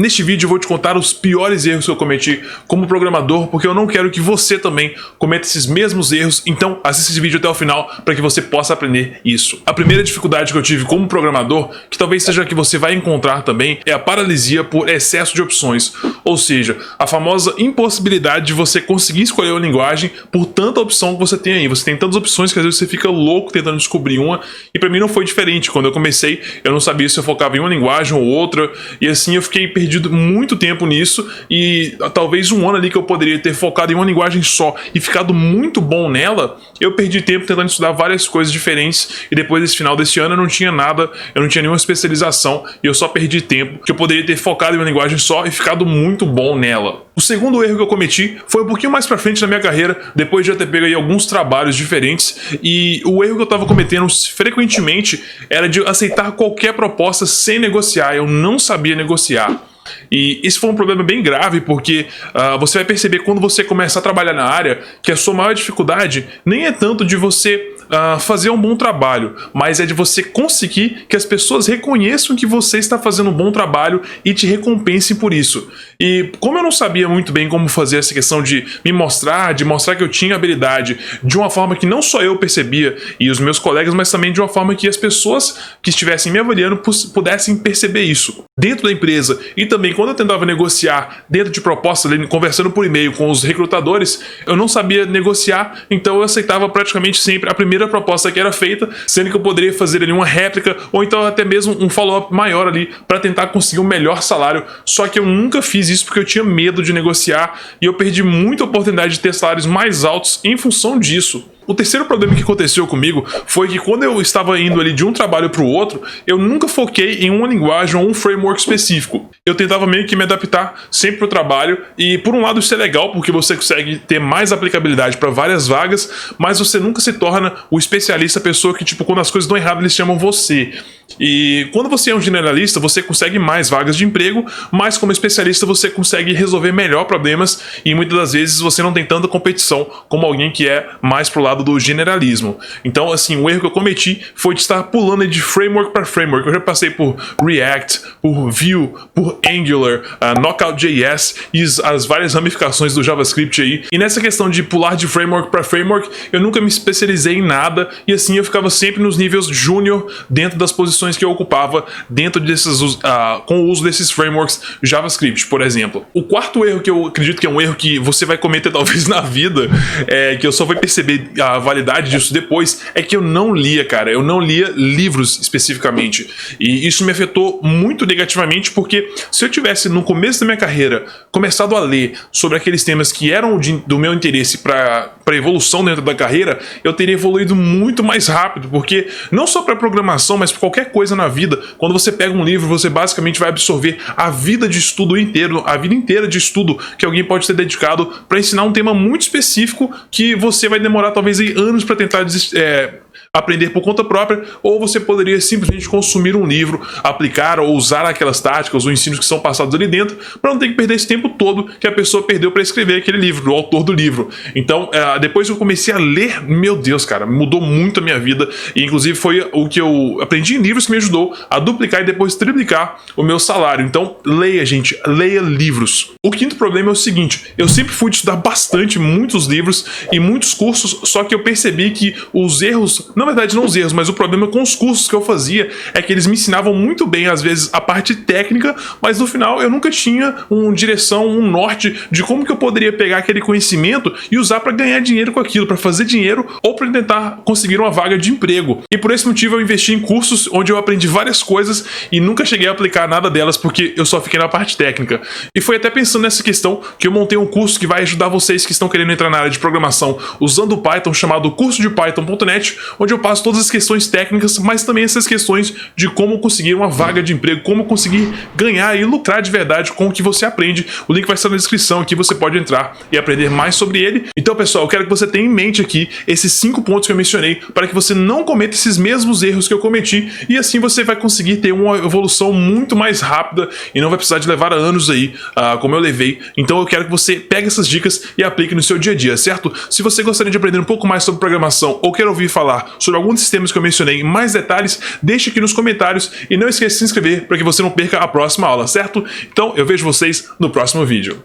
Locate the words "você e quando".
130.18-131.88